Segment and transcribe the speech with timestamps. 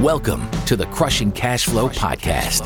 [0.00, 2.62] Welcome to the Crushing Cash Flow Podcast,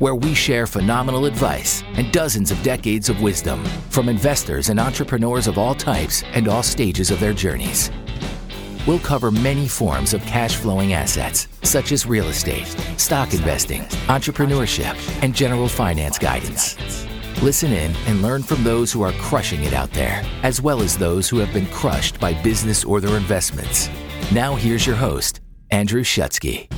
[0.00, 5.46] where we share phenomenal advice and dozens of decades of wisdom from investors and entrepreneurs
[5.46, 7.90] of all types and all stages of their journeys.
[8.86, 14.96] We'll cover many forms of cash flowing assets, such as real estate, stock investing, entrepreneurship,
[15.22, 17.06] and general finance guidance.
[17.42, 20.96] Listen in and learn from those who are crushing it out there, as well as
[20.96, 23.90] those who have been crushed by business or their investments.
[24.32, 25.40] Now, here's your host,
[25.74, 26.72] Andrew Shutsky.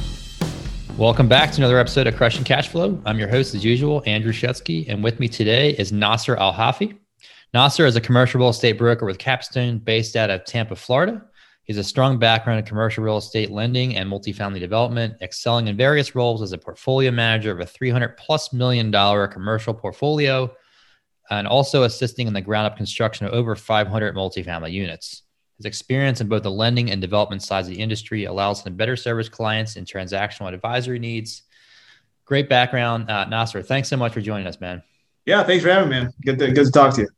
[0.97, 2.99] Welcome back to another episode of Crushing Cash Flow.
[3.05, 6.97] I'm your host, as usual, Andrew Shutsky, and with me today is Nasser Al Hafi.
[7.53, 11.23] Nasser is a commercial real estate broker with Capstone based out of Tampa, Florida.
[11.65, 15.77] He has a strong background in commercial real estate lending and multifamily development, excelling in
[15.77, 20.51] various roles as a portfolio manager of a 300 plus million dollar commercial portfolio,
[21.29, 25.26] and also assisting in the ground up construction of over 500 multifamily units.
[25.57, 28.77] His experience in both the lending and development sides of the industry allows him to
[28.77, 31.43] better service clients in transactional advisory needs.
[32.27, 33.63] Great background, uh, Nasser.
[33.63, 34.83] Thanks so much for joining us, man.
[35.25, 36.13] Yeah, thanks for having me, man.
[36.25, 37.09] Good to, good to talk to you.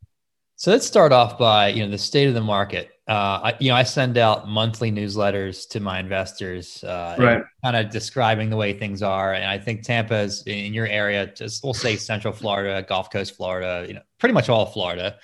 [0.56, 2.90] So let's start off by you know the state of the market.
[3.06, 7.42] Uh, I, you know, I send out monthly newsletters to my investors, uh, right.
[7.64, 9.32] kind of describing the way things are.
[9.32, 13.34] And I think Tampa is in your area, just we'll say Central Florida, Gulf Coast
[13.34, 15.16] Florida, you know, pretty much all Florida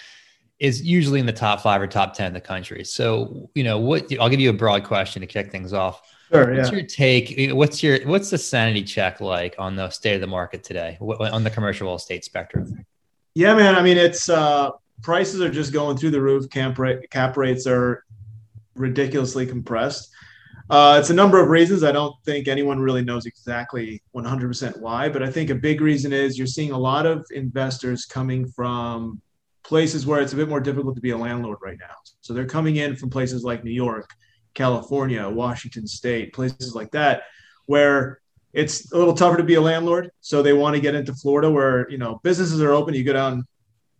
[0.60, 2.84] is usually in the top five or top 10 in the country.
[2.84, 6.02] So, you know, what I'll give you a broad question to kick things off.
[6.32, 6.76] Sure, what's yeah.
[6.76, 7.52] your take?
[7.52, 11.44] What's your, what's the sanity check like on the state of the market today on
[11.44, 12.84] the commercial real estate spectrum?
[13.34, 13.74] Yeah, man.
[13.74, 14.70] I mean, it's, uh,
[15.02, 16.48] prices are just going through the roof.
[16.50, 18.04] Camp rate, cap rates are
[18.74, 20.10] ridiculously compressed.
[20.70, 21.84] Uh, it's a number of reasons.
[21.84, 26.12] I don't think anyone really knows exactly 100% why, but I think a big reason
[26.12, 29.20] is you're seeing a lot of investors coming from
[29.64, 31.94] places where it's a bit more difficult to be a landlord right now.
[32.20, 34.10] So they're coming in from places like New York,
[34.54, 37.22] California, Washington State, places like that,
[37.66, 38.20] where
[38.52, 40.10] it's a little tougher to be a landlord.
[40.20, 42.94] So they want to get into Florida where, you know, businesses are open.
[42.94, 43.44] You go down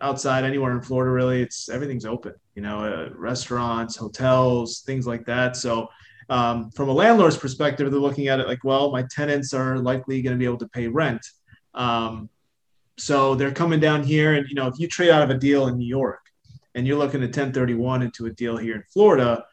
[0.01, 5.25] outside anywhere in Florida, really, it's everything's open, you know, uh, restaurants, hotels, things like
[5.27, 5.57] that.
[5.57, 5.89] So
[6.29, 10.21] um, from a landlord's perspective, they're looking at it like, well, my tenants are likely
[10.23, 11.27] going to be able to pay rent.
[11.75, 12.29] Um,
[12.97, 15.67] so they're coming down here, and you know, if you trade out of a deal
[15.67, 16.21] in New York
[16.75, 19.45] and you're looking at 1031 into a deal here in Florida,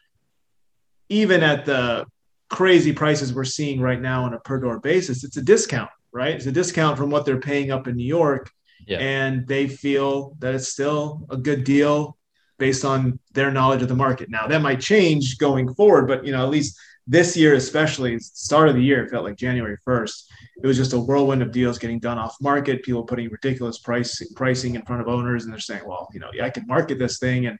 [1.08, 2.06] even at the
[2.48, 6.34] crazy prices we're seeing right now on a per door basis, it's a discount, right?
[6.34, 8.50] It's a discount from what they're paying up in New York.
[8.86, 8.98] Yeah.
[8.98, 12.16] And they feel that it's still a good deal
[12.58, 14.28] based on their knowledge of the market.
[14.30, 18.38] Now that might change going forward, but you know, at least this year, especially it's
[18.38, 20.24] start of the year, it felt like January 1st.
[20.62, 24.22] It was just a whirlwind of deals getting done off market, people putting ridiculous price
[24.36, 26.98] pricing in front of owners, and they're saying, well, you know, yeah, I could market
[26.98, 27.58] this thing and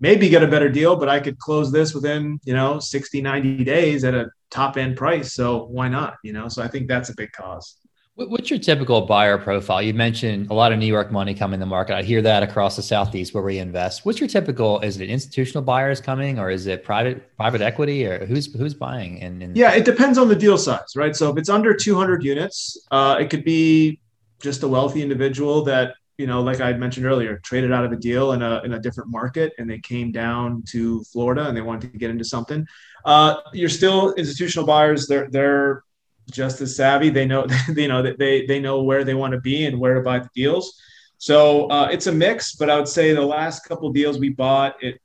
[0.00, 3.64] maybe get a better deal, but I could close this within, you know, 60, 90
[3.64, 5.32] days at a top end price.
[5.32, 6.16] So why not?
[6.22, 7.76] You know, so I think that's a big cause.
[8.14, 9.80] What's your typical buyer profile?
[9.80, 11.96] You mentioned a lot of New York money coming to the market.
[11.96, 14.04] I hear that across the Southeast where we invest.
[14.04, 14.80] What's your typical?
[14.80, 19.22] Is it institutional buyers coming, or is it private private equity, or who's who's buying?
[19.22, 21.16] And, yeah, it depends on the deal size, right?
[21.16, 23.98] So if it's under 200 units, uh, it could be
[24.42, 27.96] just a wealthy individual that you know, like I mentioned earlier, traded out of a
[27.96, 31.62] deal in a in a different market, and they came down to Florida and they
[31.62, 32.66] wanted to get into something.
[33.06, 35.06] Uh, you're still institutional buyers.
[35.06, 35.82] They're they're
[36.30, 37.10] just as savvy.
[37.10, 37.46] They know,
[37.76, 40.18] you know, that they they know where they want to be and where to buy
[40.18, 40.80] the deals.
[41.18, 44.82] So uh, it's a mix, but I would say the last couple deals we bought,
[44.82, 45.00] it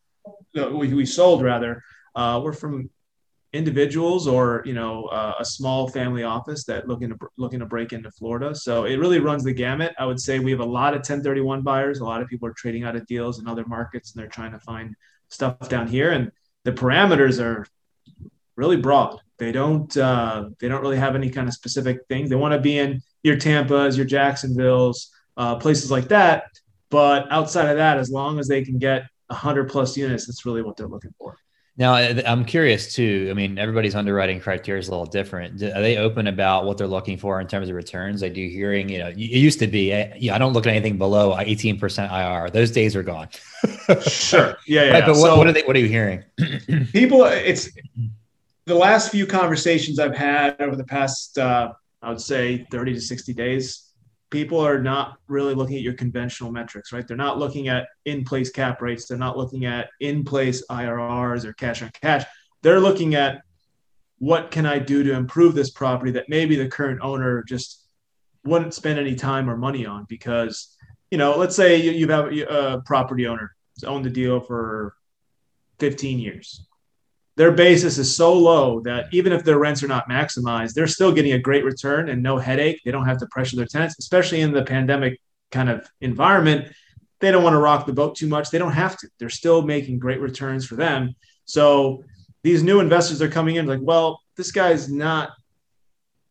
[0.58, 1.84] uh, we, we sold rather,
[2.16, 2.90] uh, were from
[3.54, 7.94] individuals or you know uh, a small family office that looking to looking to break
[7.94, 8.54] into Florida.
[8.56, 9.94] So it really runs the gamut.
[9.98, 12.00] I would say we have a lot of 1031 buyers.
[12.00, 14.52] A lot of people are trading out of deals in other markets and they're trying
[14.52, 14.96] to find
[15.30, 16.12] stuff down here.
[16.12, 16.32] And
[16.64, 17.66] the parameters are
[18.58, 19.22] really broad.
[19.38, 22.30] They don't uh, they don't really have any kind of specific things.
[22.30, 26.46] They want to be in your Tampa's, your Jacksonville's, uh, places like that.
[26.90, 30.62] But outside of that, as long as they can get 100 plus units, that's really
[30.62, 31.38] what they're looking for.
[31.80, 33.28] Now, I'm curious too.
[33.30, 35.62] I mean, everybody's underwriting criteria is a little different.
[35.62, 38.24] Are they open about what they're looking for in terms of returns?
[38.24, 40.98] I do hearing, you know, it used to be, yeah, I don't look at anything
[40.98, 42.50] below 18% IR.
[42.50, 43.28] Those days are gone.
[44.08, 44.58] sure.
[44.66, 44.86] Yeah.
[44.86, 44.92] yeah.
[44.94, 46.24] Right, but what, so, what, are they, what are you hearing?
[46.94, 47.70] people, it's,
[48.68, 51.72] the last few conversations I've had over the past, uh,
[52.02, 53.94] I would say 30 to 60 days,
[54.30, 57.08] people are not really looking at your conventional metrics, right?
[57.08, 59.08] They're not looking at in place cap rates.
[59.08, 62.26] They're not looking at in place IRRs or cash on cash.
[62.62, 63.42] They're looking at
[64.20, 67.88] what can I do to improve this property that maybe the current owner just
[68.44, 70.76] wouldn't spend any time or money on because,
[71.10, 74.94] you know, let's say you, you have a property owner who's owned the deal for
[75.80, 76.67] 15 years
[77.38, 81.12] their basis is so low that even if their rents are not maximized, they're still
[81.12, 82.82] getting a great return and no headache.
[82.84, 86.74] They don't have to pressure their tenants, especially in the pandemic kind of environment.
[87.20, 88.50] They don't want to rock the boat too much.
[88.50, 89.08] They don't have to.
[89.20, 91.14] They're still making great returns for them.
[91.46, 92.04] So
[92.42, 95.30] these new investors are coming in like, well, this guy's not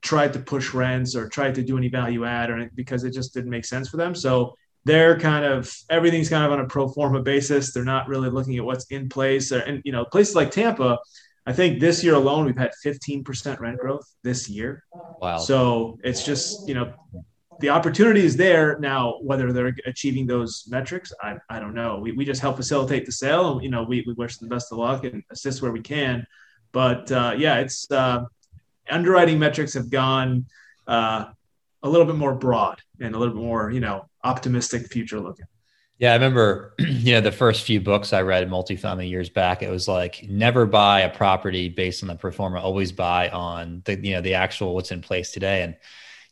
[0.02, 3.32] tried to push rents or tried to do any value add or because it just
[3.32, 4.12] didn't make sense for them.
[4.12, 4.56] So
[4.86, 7.72] they're kind of everything's kind of on a pro forma basis.
[7.72, 9.50] They're not really looking at what's in place.
[9.50, 11.00] And you know, places like Tampa,
[11.44, 14.84] I think this year alone we've had 15% rent growth this year.
[15.20, 15.38] Wow.
[15.38, 16.92] So it's just, you know,
[17.58, 21.98] the opportunity is there now, whether they're achieving those metrics, I, I don't know.
[21.98, 24.54] We, we just help facilitate the sale and, you know, we, we wish them the
[24.54, 26.24] best of luck and assist where we can.
[26.70, 28.24] But uh, yeah, it's uh,
[28.88, 30.46] underwriting metrics have gone
[30.86, 31.24] uh,
[31.82, 35.46] a little bit more broad and a little bit more, you know, optimistic future looking.
[35.98, 39.70] Yeah, I remember, you know, the first few books I read multifamily years back, it
[39.70, 43.98] was like never buy a property based on the pro forma, always buy on the,
[43.98, 45.62] you know, the actual what's in place today.
[45.62, 45.76] And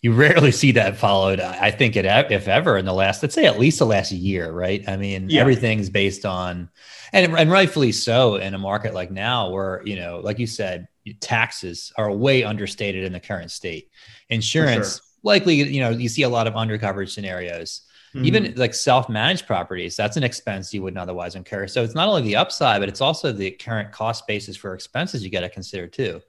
[0.03, 1.41] you rarely see that followed.
[1.41, 4.53] I think it, if ever in the last, let's say at least the last year,
[4.53, 4.87] right?
[4.87, 5.41] I mean, yeah.
[5.41, 6.69] everything's based on,
[7.13, 10.89] and, and rightfully so in a market like now where, you know, like you said,
[11.21, 13.89] taxes are way understated in the current state.
[14.29, 17.81] Insurance, likely, you know, you see a lot of undercoverage scenarios.
[18.15, 18.27] Mm-hmm.
[18.27, 21.67] Even like self-managed properties, that's an expense you wouldn't otherwise incur.
[21.67, 25.25] So it's not only the upside, but it's also the current cost basis for expenses
[25.25, 26.23] you got to consider too.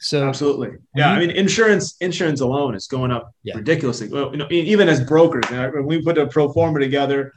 [0.00, 1.12] So absolutely, yeah.
[1.12, 3.56] You, I mean, insurance insurance alone is going up yeah.
[3.56, 4.08] ridiculously.
[4.08, 7.32] Well, you know, even as brokers, when we put a pro forma together,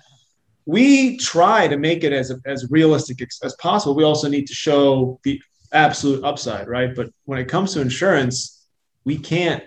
[0.65, 3.95] we try to make it as as realistic as possible.
[3.95, 5.41] We also need to show the
[5.71, 6.93] absolute upside, right?
[6.93, 8.65] But when it comes to insurance,
[9.05, 9.63] we can't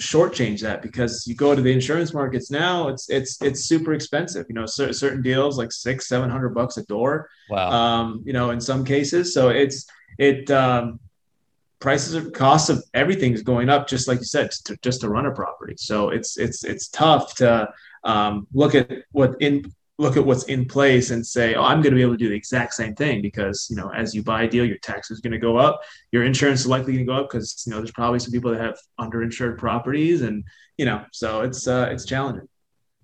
[0.00, 4.46] shortchange that because you go to the insurance markets now, it's it's it's super expensive.
[4.48, 7.28] You know, certain deals like six, seven hundred bucks a door.
[7.48, 7.70] Wow.
[7.70, 9.86] Um, you know, in some cases, so it's
[10.18, 11.00] it um,
[11.78, 15.08] prices of costs of everything is going up, just like you said, to, just to
[15.08, 15.74] run a property.
[15.76, 17.68] So it's it's it's tough to
[18.04, 21.92] um, look at what in look at what's in place and say, oh, I'm going
[21.92, 24.42] to be able to do the exact same thing because, you know, as you buy
[24.42, 25.80] a deal, your tax is going to go up,
[26.12, 28.50] your insurance is likely going to go up because, you know, there's probably some people
[28.50, 30.44] that have underinsured properties and,
[30.76, 32.46] you know, so it's, uh, it's challenging.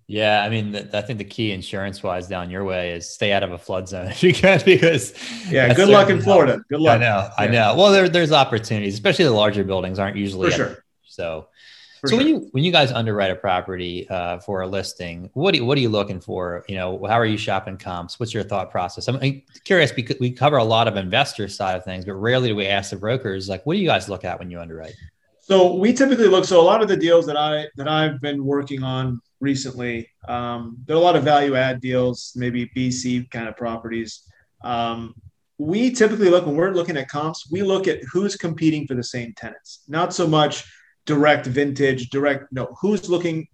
[0.06, 3.32] Yeah, I mean, the, I think the key insurance wise down your way is stay
[3.32, 5.14] out of a flood zone if you can, because
[5.48, 6.62] yeah, good luck in Florida.
[6.68, 6.96] Good luck.
[6.96, 7.32] I know, yeah.
[7.38, 7.76] I know.
[7.76, 10.84] Well, there, there's opportunities, especially the larger buildings aren't usually for sure.
[11.12, 11.48] So
[12.00, 12.18] for so sure.
[12.18, 15.64] when you when you guys underwrite a property uh, for a listing, what do you,
[15.64, 16.64] what are you looking for?
[16.68, 18.18] You know, how are you shopping comps?
[18.18, 19.06] What's your thought process?
[19.06, 22.56] I'm curious because we cover a lot of investor side of things, but rarely do
[22.56, 24.96] we ask the brokers like, what do you guys look at when you underwrite?
[25.42, 26.44] So we typically look.
[26.44, 30.78] So a lot of the deals that I that I've been working on recently, um,
[30.86, 34.22] there are a lot of value add deals, maybe BC kind of properties.
[34.64, 35.14] Um,
[35.58, 37.48] we typically look when we're looking at comps.
[37.48, 40.64] We look at who's competing for the same tenants, not so much
[41.06, 43.46] direct vintage, direct, no, who's looking,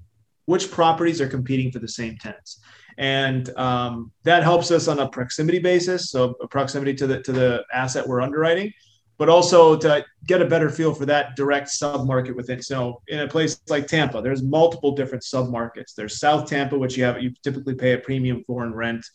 [0.47, 2.61] which properties are competing for the same tenants.
[2.97, 7.33] And um, that helps us on a proximity basis, so a proximity to the to
[7.33, 8.73] the asset we're underwriting,
[9.19, 12.61] but also to get a better feel for that direct submarket within.
[12.61, 15.95] So in a place like Tampa, there's multiple different submarkets.
[15.97, 19.07] There's South Tampa, which you have you typically pay a premium for in rent.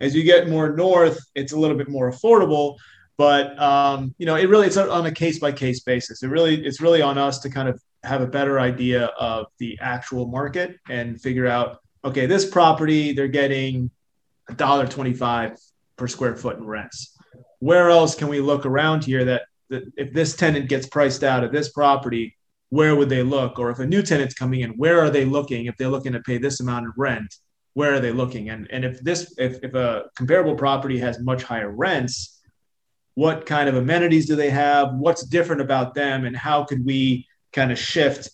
[0.00, 2.76] As you get more north, it's a little bit more affordable,
[3.16, 6.64] but um, you know it really it's on a case by case basis it really
[6.64, 10.76] it's really on us to kind of have a better idea of the actual market
[10.88, 13.90] and figure out okay this property they're getting
[14.48, 15.56] a dollar 25
[15.96, 17.16] per square foot in rents.
[17.60, 21.44] Where else can we look around here that, that if this tenant gets priced out
[21.44, 22.36] of this property
[22.70, 23.58] where would they look?
[23.58, 25.66] Or if a new tenant's coming in where are they looking?
[25.66, 27.34] If they're looking to pay this amount of rent
[27.74, 28.50] where are they looking?
[28.50, 32.40] And and if this if, if a comparable property has much higher rents
[33.14, 34.94] what kind of amenities do they have?
[34.94, 36.24] What's different about them?
[36.24, 38.30] And how could we kind of shift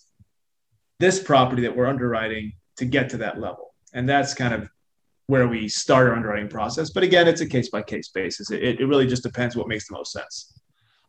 [0.99, 4.69] this property that we're underwriting to get to that level and that's kind of
[5.27, 8.79] where we start our underwriting process but again it's a case by case basis it,
[8.79, 10.53] it really just depends what makes the most sense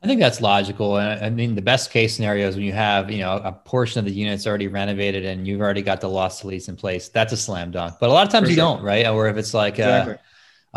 [0.02, 0.96] I think that's logical.
[0.96, 3.98] And I mean, the best case scenario is when you have, you know, a portion
[3.98, 7.10] of the units already renovated and you've already got the loss to lease in place.
[7.10, 7.96] That's a slam dunk.
[8.00, 8.76] But a lot of times For you sure.
[8.76, 9.06] don't, right?
[9.06, 10.18] Or if it's like, uh, exactly a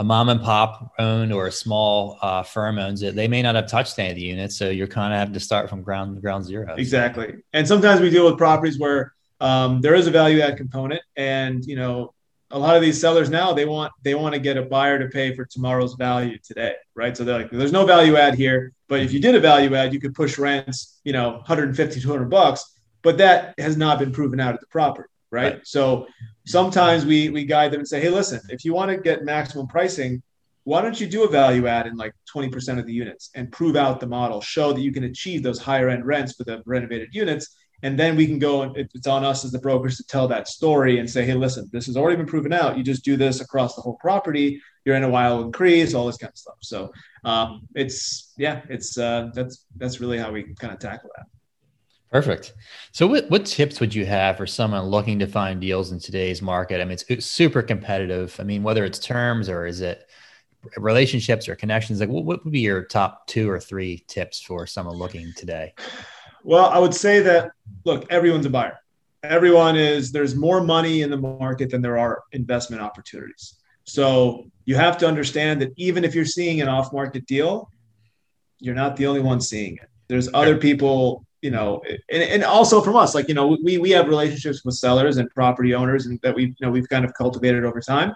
[0.01, 3.67] mom and pop owned or a small uh, firm owns it, they may not have
[3.67, 4.57] touched any of the units.
[4.57, 6.73] So you're kind of having to start from ground ground zero.
[6.75, 7.35] Exactly.
[7.53, 11.63] And sometimes we deal with properties where um, there is a value add component, and
[11.65, 12.13] you know,
[12.49, 15.07] a lot of these sellers now they want they want to get a buyer to
[15.09, 17.15] pay for tomorrow's value today, right?
[17.15, 19.93] So they're like, there's no value add here, but if you did a value add,
[19.93, 24.39] you could push rents, you know, 150, 200 bucks, but that has not been proven
[24.39, 25.53] out at the property right?
[25.55, 25.67] right?
[25.67, 26.07] So
[26.45, 29.67] sometimes we we guide them and say, hey, listen, if you want to get maximum
[29.67, 30.21] pricing,
[30.63, 33.75] why don't you do a value add in like 20% of the units and prove
[33.75, 37.09] out the model, show that you can achieve those higher end rents for the renovated
[37.13, 37.55] units.
[37.81, 40.47] And then we can go and it's on us as the brokers to tell that
[40.47, 42.77] story and say, hey, listen, this has already been proven out.
[42.77, 46.31] You just do this across the whole property, your NOI will increase, all this kind
[46.31, 46.55] of stuff.
[46.61, 46.93] So
[47.25, 51.25] um, it's yeah, it's uh, that's that's really how we kind of tackle that.
[52.13, 52.53] Perfect.
[52.91, 56.43] So, what, what tips would you have for someone looking to find deals in today's
[56.43, 56.79] market?
[56.79, 58.35] I mean, it's, it's super competitive.
[58.39, 60.07] I mean, whether it's terms or is it
[60.77, 64.67] relationships or connections, like what, what would be your top two or three tips for
[64.67, 65.73] someone looking today?
[66.43, 67.49] Well, I would say that
[67.83, 68.77] look, everyone's a buyer.
[69.23, 70.11] Everyone is.
[70.11, 73.55] There's more money in the market than there are investment opportunities.
[73.85, 77.71] So you have to understand that even if you're seeing an off-market deal,
[78.59, 79.89] you're not the only one seeing it.
[80.07, 83.91] There's other people you know, and, and also from us, like, you know, we, we
[83.91, 87.13] have relationships with sellers and property owners and that we've, you know, we've kind of
[87.13, 88.15] cultivated over time.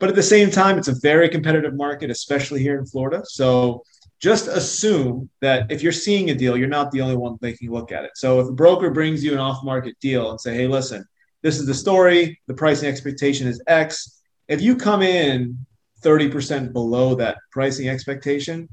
[0.00, 3.22] But at the same time, it's a very competitive market, especially here in Florida.
[3.26, 3.82] So
[4.18, 7.72] just assume that if you're seeing a deal, you're not the only one taking a
[7.72, 8.12] look at it.
[8.14, 11.04] So if a broker brings you an off market deal and say, hey, listen,
[11.42, 14.22] this is the story, the pricing expectation is X.
[14.48, 15.66] If you come in
[16.02, 18.70] 30% below that pricing expectation,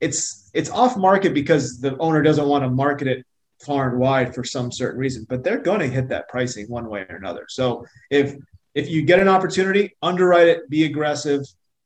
[0.00, 3.26] it's it's off market because the owner doesn't want to market it
[3.64, 6.88] far and wide for some certain reason, but they're going to hit that pricing one
[6.88, 7.46] way or another.
[7.48, 8.34] So if
[8.74, 11.42] if you get an opportunity, underwrite it, be aggressive.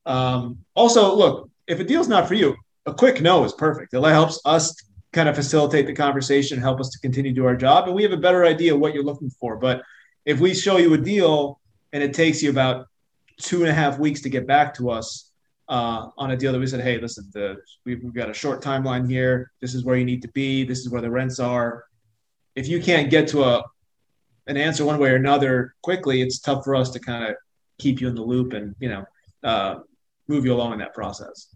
[0.07, 2.55] Um, also, look, if a deal's not for you,
[2.87, 3.95] a quick no is perfect.
[3.95, 4.75] It helps us
[5.13, 8.03] kind of facilitate the conversation, help us to continue to do our job, and we
[8.03, 9.57] have a better idea what you're looking for.
[9.57, 9.83] But
[10.25, 11.61] if we show you a deal
[11.93, 12.87] and it takes you about
[13.41, 15.24] two and a half weeks to get back to us,
[15.69, 18.63] uh, on a deal that we said, hey, listen, the, we've, we've got a short
[18.63, 19.51] timeline here.
[19.61, 20.65] This is where you need to be.
[20.65, 21.85] This is where the rents are.
[22.55, 23.65] If you can't get to a
[24.47, 27.35] an answer one way or another quickly, it's tough for us to kind of
[27.79, 29.05] keep you in the loop and you know
[29.43, 29.77] uh,
[30.29, 31.55] move you along in that process.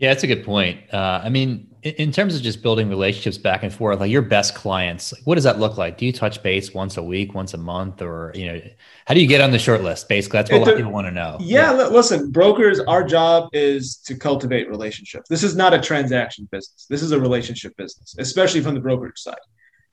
[0.00, 0.80] Yeah, that's a good point.
[0.94, 4.22] Uh, I mean, in, in, terms of just building relationships back and forth, like your
[4.22, 5.98] best clients, like what does that look like?
[5.98, 8.62] Do you touch base once a week, once a month, or you know,
[9.04, 10.08] how do you get on the short list?
[10.08, 11.36] Basically, that's what a lot of people want to know.
[11.38, 15.28] Yeah, yeah, listen, brokers, our job is to cultivate relationships.
[15.28, 16.86] This is not a transaction business.
[16.88, 19.36] This is a relationship business, especially from the brokerage side.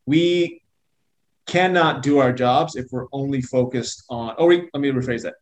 [0.06, 0.62] We
[1.48, 4.36] cannot do our jobs if we're only focused on.
[4.38, 5.36] Oh, we, let me rephrase that.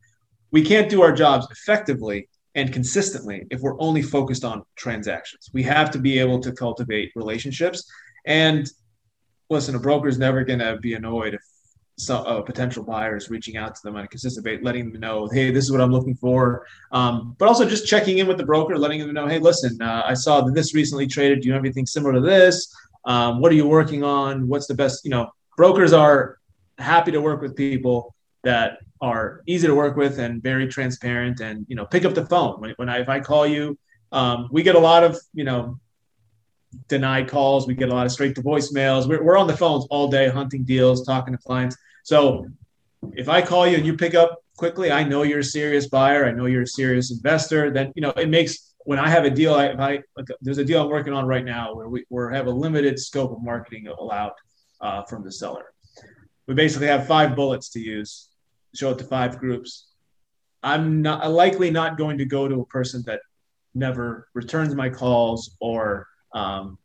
[0.50, 5.50] We can't do our jobs effectively and consistently if we're only focused on transactions.
[5.54, 7.90] We have to be able to cultivate relationships.
[8.26, 8.70] And
[9.50, 11.42] listen, a broker is never going to be annoyed if
[11.98, 15.00] some, a potential buyer is reaching out to them on a consistent basis, letting them
[15.00, 16.66] know, hey, this is what I'm looking for.
[16.92, 20.04] Um, but also just checking in with the broker, letting them know, hey, listen, uh,
[20.06, 21.42] I saw that this recently traded.
[21.42, 22.74] Do you have anything similar to this?
[23.06, 24.48] Um, what are you working on?
[24.48, 25.06] What's the best?
[25.06, 26.38] You know, brokers are
[26.78, 31.66] happy to work with people that are easy to work with and very transparent and
[31.68, 32.60] you know pick up the phone.
[32.62, 33.78] When, when I if I call you
[34.12, 35.80] um, we get a lot of you know
[36.88, 37.68] denied calls.
[37.68, 39.08] We get a lot of straight to voicemails.
[39.08, 41.78] We're, we're on the phones all day hunting deals talking to clients.
[42.04, 42.48] So
[43.14, 46.26] if I call you and you pick up quickly I know you're a serious buyer.
[46.26, 47.72] I know you're a serious investor.
[47.72, 50.60] Then you know it makes when I have a deal I, if I like, there's
[50.60, 53.44] a deal I'm working on right now where we we have a limited scope of
[53.44, 54.34] marketing allowed
[54.82, 55.66] uh, from the seller.
[56.48, 58.30] We basically have five bullets to use
[58.78, 59.88] show it to five groups.
[60.64, 63.22] I'm not likely not going to go to a person that
[63.74, 66.78] never returns my calls or um,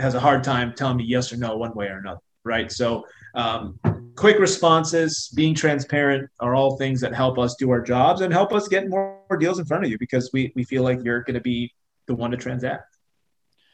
[0.00, 2.20] has a hard time telling me yes or no one way or another.
[2.44, 2.72] Right.
[2.72, 3.78] So, um,
[4.16, 8.52] quick responses, being transparent are all things that help us do our jobs and help
[8.52, 11.34] us get more deals in front of you because we, we feel like you're going
[11.34, 11.72] to be
[12.06, 12.92] the one to transact.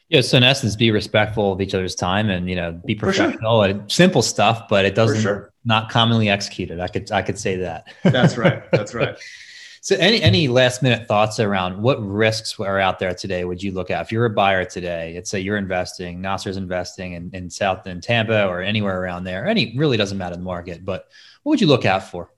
[0.09, 3.63] Yeah, so in essence, be respectful of each other's time and you know be professional
[3.63, 3.71] sure.
[3.71, 5.53] and simple stuff, but it doesn't sure.
[5.69, 6.81] Not commonly executed.
[6.81, 7.87] I could I could say that.
[8.03, 8.69] That's right.
[8.73, 9.17] That's right.
[9.83, 13.45] so any any last minute thoughts around what risks are out there today?
[13.45, 15.13] Would you look at if you're a buyer today?
[15.15, 19.47] Let's say you're investing, Nasser's investing in, in South in Tampa or anywhere around there.
[19.47, 21.09] Any really doesn't matter the market, but
[21.43, 22.31] what would you look out for?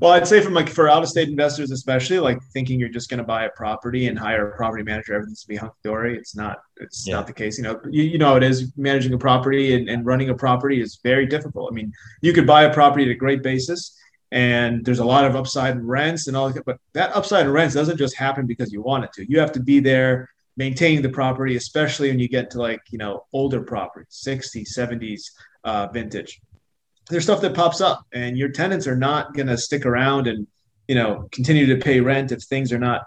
[0.00, 3.08] Well, I'd say from like for out of state investors, especially like thinking you're just
[3.08, 5.78] going to buy a property and hire a property manager, everything's going to be hunky
[5.84, 6.18] dory.
[6.18, 6.58] It's not.
[6.78, 7.14] It's yeah.
[7.14, 7.58] not the case.
[7.58, 10.80] You know, you, you know, it is managing a property and, and running a property
[10.80, 11.72] is very difficult.
[11.72, 13.96] I mean, you could buy a property at a great basis,
[14.32, 16.64] and there's a lot of upside in rents and all that.
[16.64, 19.30] But that upside in rents doesn't just happen because you want it to.
[19.30, 22.98] You have to be there maintaining the property, especially when you get to like you
[22.98, 25.22] know older properties, 60s, 70s
[25.62, 26.40] uh, vintage
[27.10, 30.46] there's stuff that pops up and your tenants are not going to stick around and
[30.88, 33.02] you know continue to pay rent if things are not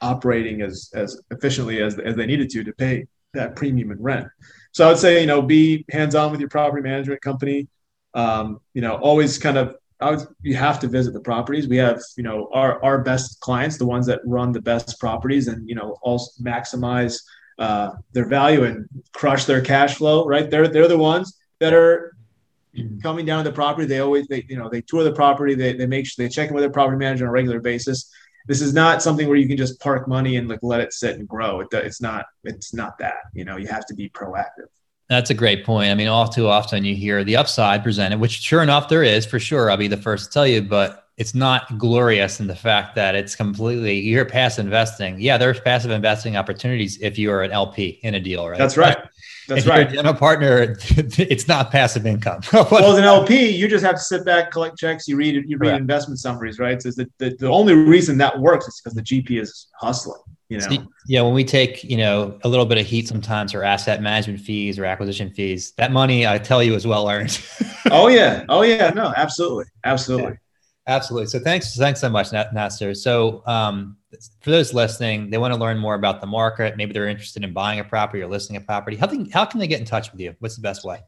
[0.00, 4.26] operating as as efficiently as, as they needed to to pay that premium in rent
[4.72, 7.66] so i would say you know be hands on with your property management company
[8.14, 11.68] um, you know always kind of I would, you have to visit the properties.
[11.68, 15.48] We have, you know, our, our best clients, the ones that run the best properties
[15.48, 17.18] and, you know, also maximize
[17.58, 20.50] uh, their value and crush their cash flow, right?
[20.50, 22.15] They're, they're the ones that are
[22.76, 23.02] Mm.
[23.02, 23.86] coming down to the property.
[23.86, 26.48] They always, they, you know, they tour the property, they, they make sure they check
[26.48, 28.10] in with their property manager on a regular basis.
[28.46, 31.16] This is not something where you can just park money and like let it sit
[31.18, 31.60] and grow.
[31.60, 34.68] It, it's not, it's not that, you know, you have to be proactive.
[35.08, 35.90] That's a great point.
[35.90, 39.24] I mean, all too often you hear the upside presented, which sure enough there is
[39.24, 39.70] for sure.
[39.70, 43.14] I'll be the first to tell you, but it's not glorious in the fact that
[43.14, 45.18] it's completely you're passive investing.
[45.18, 48.58] Yeah, there's passive investing opportunities if you're an LP in a deal, right?
[48.58, 48.98] That's right.
[49.48, 49.90] That's if right.
[49.90, 52.40] You're a partner, it's not passive income.
[52.52, 55.08] well, as an LP, you just have to sit back, collect checks.
[55.08, 55.80] You read you read Correct.
[55.80, 56.82] investment summaries, right?
[56.82, 60.20] So the, the, the only reason that works is because the GP is hustling.
[60.48, 60.86] You know?
[61.08, 64.40] Yeah, when we take you know a little bit of heat sometimes, or asset management
[64.40, 67.40] fees or acquisition fees, that money I tell you is well earned.
[67.90, 70.32] oh yeah, oh yeah, no, absolutely, absolutely.
[70.32, 70.38] Yeah.
[70.88, 71.26] Absolutely.
[71.26, 72.94] So thanks, thanks so much, Nasser.
[72.94, 73.96] So um,
[74.40, 76.76] for those listening, they want to learn more about the market.
[76.76, 78.96] Maybe they're interested in buying a property or listing a property.
[78.96, 80.36] How, can, how can they get in touch with you?
[80.38, 81.00] What's the best way?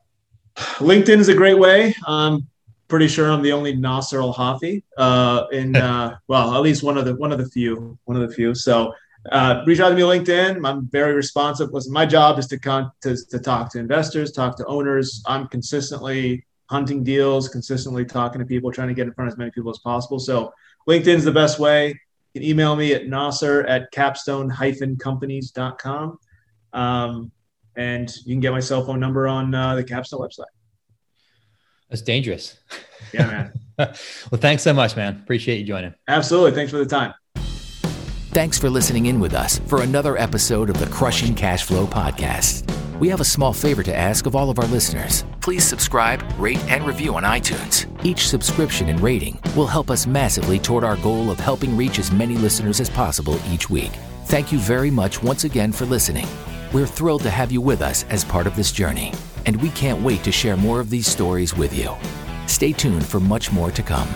[0.56, 1.94] LinkedIn is a great way.
[2.06, 2.48] I'm
[2.88, 6.98] pretty sure I'm the only Nasser Al Hafi uh, in uh, well, at least one
[6.98, 8.54] of the one of the few, one of the few.
[8.54, 8.92] So
[9.30, 10.66] uh, reach out to me on LinkedIn.
[10.66, 11.72] I'm very responsive.
[11.72, 15.22] Listen, my job is to, con- to to talk to investors, talk to owners.
[15.26, 19.38] I'm consistently hunting deals, consistently talking to people, trying to get in front of as
[19.38, 20.18] many people as possible.
[20.18, 20.52] So
[20.88, 21.88] LinkedIn's the best way.
[21.88, 26.18] You can email me at nasser at capstone-companies.com.
[26.74, 27.32] Um,
[27.76, 30.44] and you can get my cell phone number on uh, the Capstone website.
[31.88, 32.58] That's dangerous.
[33.14, 33.52] Yeah, man.
[33.78, 35.20] well, thanks so much, man.
[35.22, 35.94] Appreciate you joining.
[36.08, 36.52] Absolutely.
[36.52, 37.14] Thanks for the time.
[38.30, 42.77] Thanks for listening in with us for another episode of the Crushing Cash Flow Podcast.
[42.98, 45.24] We have a small favor to ask of all of our listeners.
[45.40, 47.86] Please subscribe, rate, and review on iTunes.
[48.04, 52.10] Each subscription and rating will help us massively toward our goal of helping reach as
[52.10, 53.92] many listeners as possible each week.
[54.24, 56.26] Thank you very much once again for listening.
[56.72, 59.12] We're thrilled to have you with us as part of this journey,
[59.46, 61.94] and we can't wait to share more of these stories with you.
[62.48, 64.08] Stay tuned for much more to come.